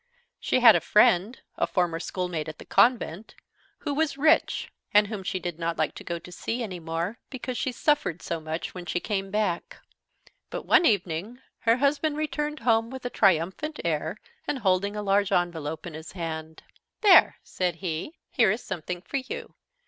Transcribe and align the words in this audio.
She 0.39 0.61
had 0.61 0.75
a 0.75 0.81
friend, 0.81 1.39
a 1.57 1.67
former 1.67 1.99
schoolmate 1.99 2.47
at 2.49 2.57
the 2.57 2.65
convent, 2.65 3.35
who 3.81 3.93
was 3.93 4.17
rich, 4.17 4.71
and 4.95 5.05
whom 5.05 5.21
she 5.21 5.39
did 5.39 5.59
not 5.59 5.77
like 5.77 5.93
to 5.93 6.03
go 6.03 6.15
and 6.15 6.33
see 6.33 6.63
any 6.63 6.79
more, 6.79 7.19
because 7.29 7.55
she 7.55 7.71
suffered 7.71 8.19
so 8.23 8.39
much 8.39 8.73
when 8.73 8.87
she 8.87 8.99
came 8.99 9.29
back. 9.29 9.77
But, 10.49 10.65
one 10.65 10.87
evening, 10.87 11.37
her 11.59 11.77
husband 11.77 12.17
returned 12.17 12.61
home 12.61 12.89
with 12.89 13.05
a 13.05 13.11
triumphant 13.11 13.79
air, 13.85 14.17
and 14.47 14.57
holding 14.57 14.95
a 14.95 15.03
large 15.03 15.31
envelope 15.31 15.85
in 15.85 15.93
his 15.93 16.13
hand. 16.13 16.63
"There," 17.01 17.35
said 17.43 17.75
he, 17.75 18.17
"here 18.31 18.49
is 18.49 18.63
something 18.63 19.03
for 19.03 19.17
you." 19.17 19.53